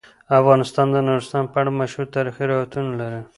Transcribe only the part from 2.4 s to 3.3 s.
روایتونه لري.